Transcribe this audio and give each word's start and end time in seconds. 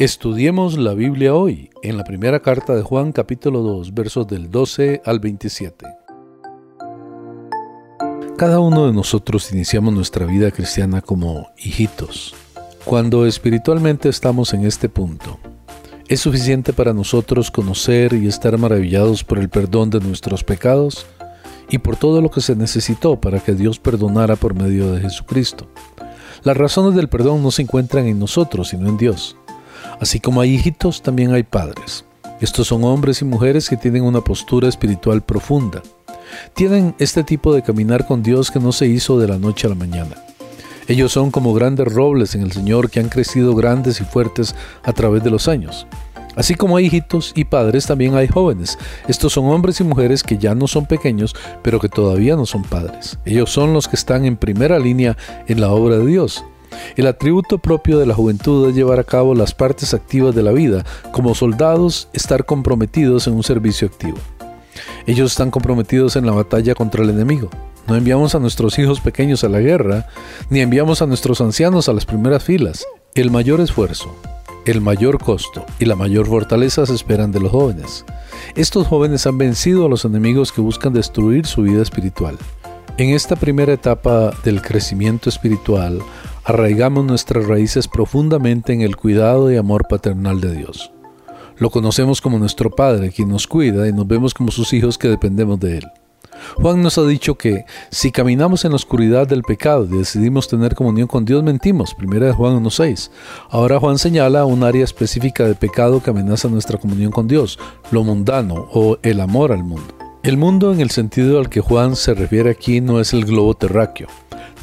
Estudiemos 0.00 0.76
la 0.76 0.92
Biblia 0.92 1.36
hoy, 1.36 1.70
en 1.80 1.96
la 1.96 2.02
primera 2.02 2.40
carta 2.40 2.74
de 2.74 2.82
Juan 2.82 3.12
capítulo 3.12 3.60
2, 3.60 3.94
versos 3.94 4.26
del 4.26 4.50
12 4.50 5.02
al 5.04 5.20
27. 5.20 5.86
Cada 8.36 8.58
uno 8.58 8.88
de 8.88 8.92
nosotros 8.92 9.52
iniciamos 9.52 9.94
nuestra 9.94 10.26
vida 10.26 10.50
cristiana 10.50 11.00
como 11.00 11.46
hijitos. 11.56 12.34
Cuando 12.84 13.24
espiritualmente 13.24 14.08
estamos 14.08 14.52
en 14.52 14.66
este 14.66 14.88
punto, 14.88 15.38
¿es 16.08 16.18
suficiente 16.18 16.72
para 16.72 16.92
nosotros 16.92 17.52
conocer 17.52 18.14
y 18.14 18.26
estar 18.26 18.58
maravillados 18.58 19.22
por 19.22 19.38
el 19.38 19.48
perdón 19.48 19.90
de 19.90 20.00
nuestros 20.00 20.42
pecados 20.42 21.06
y 21.70 21.78
por 21.78 21.94
todo 21.94 22.20
lo 22.20 22.32
que 22.32 22.40
se 22.40 22.56
necesitó 22.56 23.20
para 23.20 23.38
que 23.38 23.54
Dios 23.54 23.78
perdonara 23.78 24.34
por 24.34 24.54
medio 24.54 24.90
de 24.90 25.02
Jesucristo? 25.02 25.68
Las 26.42 26.56
razones 26.56 26.96
del 26.96 27.08
perdón 27.08 27.44
no 27.44 27.52
se 27.52 27.62
encuentran 27.62 28.06
en 28.06 28.18
nosotros, 28.18 28.70
sino 28.70 28.88
en 28.88 28.96
Dios. 28.96 29.36
Así 30.00 30.20
como 30.20 30.40
hay 30.40 30.54
hijitos, 30.54 31.02
también 31.02 31.32
hay 31.32 31.42
padres. 31.42 32.04
Estos 32.40 32.66
son 32.66 32.84
hombres 32.84 33.22
y 33.22 33.24
mujeres 33.24 33.68
que 33.68 33.76
tienen 33.76 34.02
una 34.02 34.20
postura 34.20 34.68
espiritual 34.68 35.22
profunda. 35.22 35.82
Tienen 36.54 36.94
este 36.98 37.22
tipo 37.22 37.54
de 37.54 37.62
caminar 37.62 38.06
con 38.06 38.22
Dios 38.22 38.50
que 38.50 38.60
no 38.60 38.72
se 38.72 38.86
hizo 38.86 39.18
de 39.18 39.28
la 39.28 39.38
noche 39.38 39.66
a 39.66 39.70
la 39.70 39.76
mañana. 39.76 40.16
Ellos 40.86 41.12
son 41.12 41.30
como 41.30 41.54
grandes 41.54 41.86
robles 41.92 42.34
en 42.34 42.42
el 42.42 42.52
Señor 42.52 42.90
que 42.90 43.00
han 43.00 43.08
crecido 43.08 43.54
grandes 43.54 44.00
y 44.00 44.04
fuertes 44.04 44.54
a 44.82 44.92
través 44.92 45.22
de 45.24 45.30
los 45.30 45.48
años. 45.48 45.86
Así 46.36 46.54
como 46.54 46.76
hay 46.76 46.86
hijitos 46.86 47.32
y 47.36 47.44
padres, 47.44 47.86
también 47.86 48.14
hay 48.16 48.26
jóvenes. 48.26 48.78
Estos 49.08 49.32
son 49.32 49.46
hombres 49.46 49.80
y 49.80 49.84
mujeres 49.84 50.22
que 50.22 50.36
ya 50.36 50.54
no 50.54 50.66
son 50.66 50.86
pequeños, 50.86 51.34
pero 51.62 51.78
que 51.78 51.88
todavía 51.88 52.36
no 52.36 52.44
son 52.44 52.62
padres. 52.62 53.18
Ellos 53.24 53.50
son 53.50 53.72
los 53.72 53.86
que 53.88 53.96
están 53.96 54.24
en 54.24 54.36
primera 54.36 54.78
línea 54.78 55.16
en 55.46 55.60
la 55.60 55.70
obra 55.70 55.98
de 55.98 56.06
Dios. 56.06 56.44
El 56.96 57.06
atributo 57.06 57.58
propio 57.58 57.98
de 57.98 58.06
la 58.06 58.14
juventud 58.14 58.68
es 58.68 58.74
llevar 58.74 59.00
a 59.00 59.04
cabo 59.04 59.34
las 59.34 59.54
partes 59.54 59.94
activas 59.94 60.34
de 60.34 60.42
la 60.42 60.52
vida, 60.52 60.84
como 61.12 61.34
soldados, 61.34 62.08
estar 62.12 62.44
comprometidos 62.44 63.26
en 63.26 63.34
un 63.34 63.42
servicio 63.42 63.88
activo. 63.88 64.18
Ellos 65.06 65.32
están 65.32 65.50
comprometidos 65.50 66.16
en 66.16 66.26
la 66.26 66.32
batalla 66.32 66.74
contra 66.74 67.02
el 67.02 67.10
enemigo. 67.10 67.50
No 67.86 67.96
enviamos 67.96 68.34
a 68.34 68.38
nuestros 68.38 68.78
hijos 68.78 69.00
pequeños 69.00 69.44
a 69.44 69.48
la 69.48 69.60
guerra, 69.60 70.06
ni 70.48 70.60
enviamos 70.60 71.02
a 71.02 71.06
nuestros 71.06 71.40
ancianos 71.40 71.88
a 71.88 71.92
las 71.92 72.06
primeras 72.06 72.42
filas. 72.42 72.86
El 73.14 73.30
mayor 73.30 73.60
esfuerzo, 73.60 74.14
el 74.64 74.80
mayor 74.80 75.18
costo 75.18 75.66
y 75.78 75.84
la 75.84 75.94
mayor 75.94 76.26
fortaleza 76.26 76.86
se 76.86 76.94
esperan 76.94 77.32
de 77.32 77.40
los 77.40 77.50
jóvenes. 77.50 78.04
Estos 78.56 78.86
jóvenes 78.86 79.26
han 79.26 79.36
vencido 79.36 79.84
a 79.84 79.88
los 79.88 80.06
enemigos 80.06 80.52
que 80.52 80.62
buscan 80.62 80.94
destruir 80.94 81.46
su 81.46 81.62
vida 81.62 81.82
espiritual. 81.82 82.38
En 82.96 83.10
esta 83.10 83.36
primera 83.36 83.72
etapa 83.72 84.30
del 84.44 84.62
crecimiento 84.62 85.28
espiritual, 85.28 86.00
arraigamos 86.44 87.04
nuestras 87.04 87.46
raíces 87.46 87.88
profundamente 87.88 88.72
en 88.72 88.82
el 88.82 88.96
cuidado 88.96 89.50
y 89.50 89.56
amor 89.56 89.86
paternal 89.88 90.40
de 90.40 90.54
Dios. 90.54 90.92
Lo 91.56 91.70
conocemos 91.70 92.20
como 92.20 92.38
nuestro 92.38 92.70
Padre, 92.70 93.10
quien 93.10 93.28
nos 93.28 93.46
cuida, 93.46 93.88
y 93.88 93.92
nos 93.92 94.06
vemos 94.06 94.34
como 94.34 94.50
sus 94.50 94.72
hijos 94.72 94.98
que 94.98 95.08
dependemos 95.08 95.58
de 95.60 95.78
Él. 95.78 95.84
Juan 96.56 96.82
nos 96.82 96.98
ha 96.98 97.06
dicho 97.06 97.36
que 97.36 97.64
si 97.90 98.10
caminamos 98.10 98.64
en 98.64 98.72
la 98.72 98.76
oscuridad 98.76 99.26
del 99.26 99.42
pecado 99.42 99.84
y 99.84 99.98
decidimos 99.98 100.48
tener 100.48 100.74
comunión 100.74 101.06
con 101.06 101.24
Dios, 101.24 101.42
mentimos. 101.42 101.94
Primera 101.94 102.26
de 102.26 102.32
Juan 102.32 102.62
1.6. 102.62 103.10
Ahora 103.50 103.78
Juan 103.78 103.98
señala 103.98 104.44
un 104.44 104.62
área 104.62 104.84
específica 104.84 105.44
de 105.44 105.54
pecado 105.54 106.02
que 106.02 106.10
amenaza 106.10 106.48
nuestra 106.48 106.78
comunión 106.78 107.12
con 107.12 107.28
Dios, 107.28 107.58
lo 107.90 108.02
mundano 108.02 108.68
o 108.72 108.98
el 109.02 109.20
amor 109.20 109.52
al 109.52 109.64
mundo. 109.64 109.94
El 110.22 110.36
mundo 110.36 110.72
en 110.72 110.80
el 110.80 110.90
sentido 110.90 111.38
al 111.38 111.48
que 111.48 111.60
Juan 111.60 111.96
se 111.96 112.14
refiere 112.14 112.50
aquí 112.50 112.80
no 112.80 113.00
es 113.00 113.12
el 113.12 113.24
globo 113.24 113.54
terráqueo. 113.54 114.08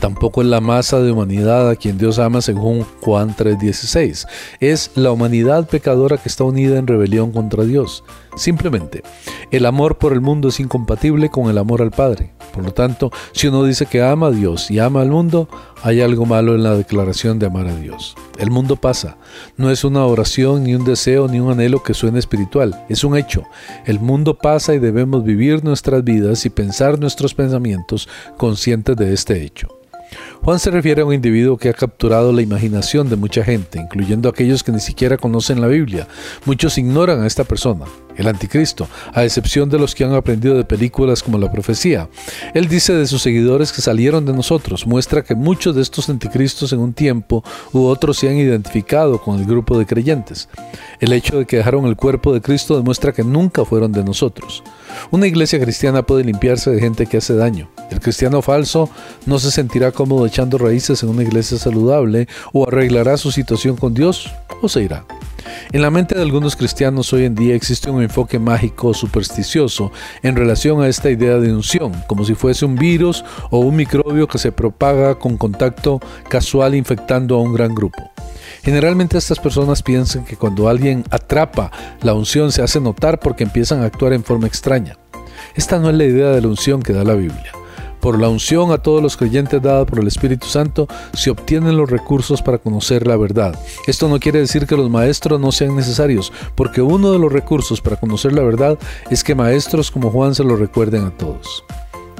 Tampoco 0.00 0.40
es 0.40 0.48
la 0.48 0.62
masa 0.62 0.98
de 1.00 1.12
humanidad 1.12 1.68
a 1.68 1.76
quien 1.76 1.98
Dios 1.98 2.18
ama 2.18 2.40
según 2.40 2.86
Juan 3.02 3.36
3:16. 3.36 4.26
Es 4.58 4.90
la 4.94 5.12
humanidad 5.12 5.68
pecadora 5.68 6.16
que 6.16 6.30
está 6.30 6.44
unida 6.44 6.78
en 6.78 6.86
rebelión 6.86 7.32
contra 7.32 7.64
Dios. 7.64 8.02
Simplemente, 8.34 9.02
el 9.50 9.66
amor 9.66 9.98
por 9.98 10.14
el 10.14 10.22
mundo 10.22 10.48
es 10.48 10.58
incompatible 10.58 11.28
con 11.28 11.50
el 11.50 11.58
amor 11.58 11.82
al 11.82 11.90
Padre. 11.90 12.32
Por 12.54 12.64
lo 12.64 12.72
tanto, 12.72 13.10
si 13.32 13.48
uno 13.48 13.62
dice 13.64 13.84
que 13.84 14.02
ama 14.02 14.28
a 14.28 14.30
Dios 14.30 14.70
y 14.70 14.78
ama 14.78 15.02
al 15.02 15.10
mundo, 15.10 15.48
hay 15.82 16.00
algo 16.00 16.24
malo 16.24 16.54
en 16.54 16.62
la 16.62 16.74
declaración 16.74 17.38
de 17.38 17.46
amar 17.46 17.66
a 17.66 17.76
Dios. 17.76 18.16
El 18.38 18.50
mundo 18.50 18.76
pasa. 18.76 19.18
No 19.58 19.70
es 19.70 19.84
una 19.84 20.06
oración, 20.06 20.64
ni 20.64 20.74
un 20.74 20.84
deseo, 20.84 21.28
ni 21.28 21.40
un 21.40 21.50
anhelo 21.50 21.82
que 21.82 21.92
suene 21.92 22.18
espiritual. 22.18 22.86
Es 22.88 23.04
un 23.04 23.16
hecho. 23.16 23.44
El 23.84 24.00
mundo 24.00 24.38
pasa 24.38 24.74
y 24.74 24.78
debemos 24.78 25.24
vivir 25.24 25.62
nuestras 25.62 26.02
vidas 26.02 26.46
y 26.46 26.50
pensar 26.50 26.98
nuestros 26.98 27.34
pensamientos 27.34 28.08
conscientes 28.38 28.96
de 28.96 29.12
este 29.12 29.42
hecho. 29.42 29.80
Juan 30.42 30.58
se 30.58 30.70
refiere 30.70 31.02
a 31.02 31.04
un 31.04 31.12
individuo 31.12 31.58
que 31.58 31.68
ha 31.68 31.74
capturado 31.74 32.32
la 32.32 32.40
imaginación 32.40 33.10
de 33.10 33.16
mucha 33.16 33.44
gente, 33.44 33.78
incluyendo 33.78 34.26
aquellos 34.26 34.62
que 34.62 34.72
ni 34.72 34.80
siquiera 34.80 35.18
conocen 35.18 35.60
la 35.60 35.66
Biblia. 35.66 36.08
Muchos 36.46 36.78
ignoran 36.78 37.20
a 37.20 37.26
esta 37.26 37.44
persona, 37.44 37.84
el 38.16 38.26
anticristo, 38.26 38.88
a 39.12 39.22
excepción 39.22 39.68
de 39.68 39.78
los 39.78 39.94
que 39.94 40.04
han 40.04 40.14
aprendido 40.14 40.56
de 40.56 40.64
películas 40.64 41.22
como 41.22 41.36
la 41.36 41.52
profecía. 41.52 42.08
Él 42.54 42.68
dice 42.68 42.94
de 42.94 43.06
sus 43.06 43.20
seguidores 43.20 43.70
que 43.70 43.82
salieron 43.82 44.24
de 44.24 44.32
nosotros, 44.32 44.86
muestra 44.86 45.22
que 45.22 45.34
muchos 45.34 45.74
de 45.74 45.82
estos 45.82 46.08
anticristos 46.08 46.72
en 46.72 46.80
un 46.80 46.94
tiempo 46.94 47.44
u 47.74 47.84
otros 47.84 48.16
se 48.16 48.30
han 48.30 48.36
identificado 48.36 49.20
con 49.20 49.38
el 49.38 49.44
grupo 49.44 49.78
de 49.78 49.84
creyentes. 49.84 50.48
El 51.00 51.12
hecho 51.12 51.36
de 51.36 51.44
que 51.44 51.58
dejaron 51.58 51.84
el 51.84 51.96
cuerpo 51.96 52.32
de 52.32 52.40
Cristo 52.40 52.76
demuestra 52.76 53.12
que 53.12 53.24
nunca 53.24 53.66
fueron 53.66 53.92
de 53.92 54.04
nosotros. 54.04 54.62
Una 55.10 55.26
iglesia 55.26 55.60
cristiana 55.60 56.02
puede 56.02 56.24
limpiarse 56.24 56.70
de 56.70 56.80
gente 56.80 57.06
que 57.06 57.18
hace 57.18 57.34
daño. 57.34 57.68
El 57.90 58.00
cristiano 58.00 58.42
falso 58.42 58.90
no 59.26 59.38
se 59.38 59.50
sentirá 59.50 59.92
cómodo 59.92 60.26
echando 60.26 60.58
raíces 60.58 61.02
en 61.02 61.08
una 61.08 61.22
iglesia 61.22 61.58
saludable 61.58 62.28
o 62.52 62.66
arreglará 62.66 63.16
su 63.16 63.30
situación 63.30 63.76
con 63.76 63.94
Dios 63.94 64.30
o 64.62 64.68
se 64.68 64.82
irá. 64.82 65.04
En 65.72 65.82
la 65.82 65.90
mente 65.90 66.14
de 66.14 66.22
algunos 66.22 66.56
cristianos 66.56 67.12
hoy 67.12 67.24
en 67.24 67.34
día 67.34 67.54
existe 67.54 67.90
un 67.90 68.02
enfoque 68.02 68.38
mágico 68.38 68.92
supersticioso 68.94 69.92
en 70.22 70.36
relación 70.36 70.82
a 70.82 70.88
esta 70.88 71.10
idea 71.10 71.38
de 71.38 71.52
unción, 71.52 71.92
como 72.06 72.24
si 72.24 72.34
fuese 72.34 72.64
un 72.64 72.76
virus 72.76 73.24
o 73.50 73.60
un 73.60 73.76
microbio 73.76 74.26
que 74.26 74.38
se 74.38 74.52
propaga 74.52 75.16
con 75.16 75.36
contacto 75.36 76.00
casual 76.28 76.74
infectando 76.74 77.36
a 77.36 77.42
un 77.42 77.54
gran 77.54 77.74
grupo. 77.74 78.09
Generalmente 78.62 79.16
estas 79.16 79.38
personas 79.38 79.82
piensan 79.82 80.24
que 80.24 80.36
cuando 80.36 80.68
alguien 80.68 81.04
atrapa 81.10 81.70
la 82.02 82.14
unción 82.14 82.52
se 82.52 82.62
hace 82.62 82.80
notar 82.80 83.18
porque 83.18 83.44
empiezan 83.44 83.82
a 83.82 83.86
actuar 83.86 84.12
en 84.12 84.24
forma 84.24 84.46
extraña. 84.46 84.98
Esta 85.54 85.78
no 85.78 85.88
es 85.88 85.96
la 85.96 86.04
idea 86.04 86.30
de 86.30 86.40
la 86.40 86.48
unción 86.48 86.82
que 86.82 86.92
da 86.92 87.04
la 87.04 87.14
Biblia. 87.14 87.52
Por 88.00 88.18
la 88.18 88.30
unción 88.30 88.72
a 88.72 88.78
todos 88.78 89.02
los 89.02 89.16
creyentes 89.16 89.60
dada 89.60 89.84
por 89.84 89.98
el 89.98 90.06
Espíritu 90.06 90.46
Santo 90.46 90.88
se 91.12 91.30
obtienen 91.30 91.76
los 91.76 91.90
recursos 91.90 92.40
para 92.40 92.58
conocer 92.58 93.06
la 93.06 93.16
verdad. 93.16 93.58
Esto 93.86 94.08
no 94.08 94.18
quiere 94.18 94.40
decir 94.40 94.66
que 94.66 94.76
los 94.76 94.88
maestros 94.88 95.38
no 95.38 95.52
sean 95.52 95.76
necesarios, 95.76 96.32
porque 96.54 96.80
uno 96.80 97.12
de 97.12 97.18
los 97.18 97.30
recursos 97.30 97.82
para 97.82 97.96
conocer 97.96 98.32
la 98.32 98.42
verdad 98.42 98.78
es 99.10 99.22
que 99.22 99.34
maestros 99.34 99.90
como 99.90 100.10
Juan 100.10 100.34
se 100.34 100.44
lo 100.44 100.56
recuerden 100.56 101.04
a 101.04 101.10
todos. 101.10 101.64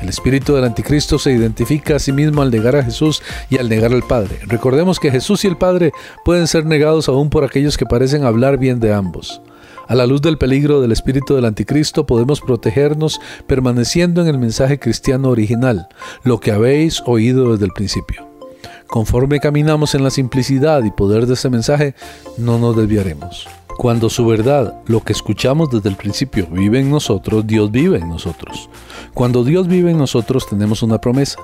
El 0.00 0.08
espíritu 0.08 0.54
del 0.54 0.64
anticristo 0.64 1.18
se 1.18 1.32
identifica 1.32 1.96
a 1.96 1.98
sí 1.98 2.12
mismo 2.12 2.42
al 2.42 2.50
negar 2.50 2.76
a 2.76 2.82
Jesús 2.82 3.22
y 3.48 3.58
al 3.58 3.68
negar 3.68 3.92
al 3.92 4.02
Padre. 4.02 4.38
Recordemos 4.46 5.00
que 5.00 5.10
Jesús 5.10 5.44
y 5.44 5.48
el 5.48 5.56
Padre 5.56 5.92
pueden 6.24 6.46
ser 6.46 6.66
negados 6.66 7.08
aún 7.08 7.30
por 7.30 7.44
aquellos 7.44 7.76
que 7.76 7.86
parecen 7.86 8.24
hablar 8.24 8.58
bien 8.58 8.80
de 8.80 8.92
ambos. 8.92 9.40
A 9.88 9.94
la 9.94 10.06
luz 10.06 10.20
del 10.20 10.36
peligro 10.36 10.80
del 10.80 10.92
espíritu 10.92 11.34
del 11.34 11.44
anticristo 11.44 12.06
podemos 12.06 12.40
protegernos 12.40 13.20
permaneciendo 13.46 14.20
en 14.20 14.26
el 14.26 14.38
mensaje 14.38 14.78
cristiano 14.78 15.30
original, 15.30 15.88
lo 16.24 16.40
que 16.40 16.50
habéis 16.50 17.02
oído 17.06 17.52
desde 17.52 17.66
el 17.66 17.72
principio. 17.72 18.28
Conforme 18.88 19.40
caminamos 19.40 19.94
en 19.94 20.02
la 20.02 20.10
simplicidad 20.10 20.82
y 20.84 20.90
poder 20.90 21.26
de 21.26 21.34
ese 21.34 21.50
mensaje, 21.50 21.94
no 22.36 22.58
nos 22.58 22.76
desviaremos. 22.76 23.46
Cuando 23.76 24.08
su 24.08 24.26
verdad, 24.26 24.74
lo 24.86 25.04
que 25.04 25.12
escuchamos 25.12 25.70
desde 25.70 25.90
el 25.90 25.96
principio, 25.96 26.46
vive 26.50 26.80
en 26.80 26.90
nosotros, 26.90 27.46
Dios 27.46 27.70
vive 27.70 27.98
en 27.98 28.08
nosotros. 28.08 28.70
Cuando 29.12 29.44
Dios 29.44 29.68
vive 29.68 29.90
en 29.90 29.98
nosotros 29.98 30.48
tenemos 30.48 30.82
una 30.82 30.98
promesa. 30.98 31.38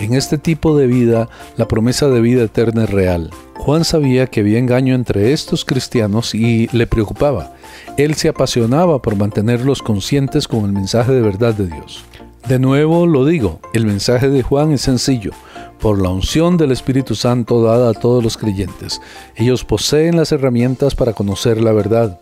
En 0.00 0.14
este 0.14 0.38
tipo 0.38 0.76
de 0.76 0.88
vida, 0.88 1.28
la 1.56 1.68
promesa 1.68 2.08
de 2.08 2.20
vida 2.20 2.42
eterna 2.42 2.84
es 2.84 2.90
real. 2.90 3.30
Juan 3.58 3.84
sabía 3.84 4.26
que 4.26 4.40
había 4.40 4.58
engaño 4.58 4.96
entre 4.96 5.32
estos 5.32 5.64
cristianos 5.64 6.34
y 6.34 6.68
le 6.72 6.88
preocupaba. 6.88 7.52
Él 7.96 8.16
se 8.16 8.28
apasionaba 8.28 9.00
por 9.00 9.14
mantenerlos 9.14 9.82
conscientes 9.82 10.48
con 10.48 10.64
el 10.64 10.72
mensaje 10.72 11.12
de 11.12 11.20
verdad 11.20 11.54
de 11.54 11.68
Dios. 11.68 12.04
De 12.48 12.58
nuevo 12.58 13.06
lo 13.06 13.24
digo, 13.24 13.60
el 13.72 13.86
mensaje 13.86 14.28
de 14.28 14.42
Juan 14.42 14.72
es 14.72 14.80
sencillo. 14.80 15.30
Por 15.82 16.00
la 16.00 16.10
unción 16.10 16.56
del 16.56 16.70
Espíritu 16.70 17.16
Santo 17.16 17.60
dada 17.60 17.90
a 17.90 17.94
todos 17.94 18.22
los 18.22 18.36
creyentes, 18.36 19.00
ellos 19.34 19.64
poseen 19.64 20.16
las 20.16 20.30
herramientas 20.30 20.94
para 20.94 21.12
conocer 21.12 21.60
la 21.60 21.72
verdad. 21.72 22.20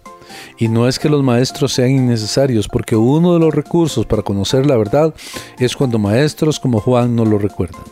Y 0.57 0.69
no 0.69 0.89
es 0.89 0.99
que 0.99 1.11
los 1.11 1.23
maestros 1.23 1.75
sean 1.75 1.91
innecesarios, 1.91 2.69
porque 2.69 2.97
uno 2.97 3.35
de 3.35 3.39
los 3.39 3.55
recursos 3.55 4.07
para 4.07 4.23
conocer 4.23 4.65
la 4.65 4.79
verdad 4.79 5.15
es 5.59 5.77
cuando 5.77 5.99
maestros 5.99 6.59
como 6.59 6.81
Juan 6.81 7.15
nos 7.15 7.29
lo 7.29 7.39
recuerdan. 7.39 7.83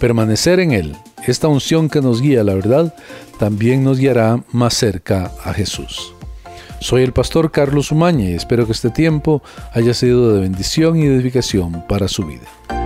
Permanecer 0.00 0.60
en 0.60 0.72
Él, 0.72 0.96
esta 1.26 1.46
unción 1.46 1.90
que 1.90 2.00
nos 2.00 2.22
guía 2.22 2.40
a 2.40 2.44
la 2.44 2.54
verdad, 2.54 2.94
también 3.38 3.84
nos 3.84 3.98
guiará 3.98 4.42
más 4.50 4.72
cerca 4.72 5.30
a 5.44 5.52
Jesús. 5.52 6.14
Soy 6.80 7.02
el 7.02 7.12
pastor 7.12 7.50
Carlos 7.50 7.92
Umaña 7.92 8.30
y 8.30 8.32
espero 8.32 8.64
que 8.64 8.72
este 8.72 8.88
tiempo 8.88 9.42
haya 9.74 9.92
sido 9.92 10.32
de 10.32 10.40
bendición 10.40 10.96
y 10.96 11.04
edificación 11.04 11.84
para 11.86 12.08
su 12.08 12.24
vida. 12.24 12.81